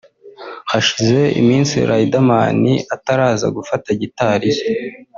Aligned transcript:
Hashize 0.71 1.19
iminsi 1.41 1.75
Riderman 1.89 2.61
ataraza 2.95 3.47
gufata 3.57 3.89
gitari 4.01 4.49
ye 4.57 4.65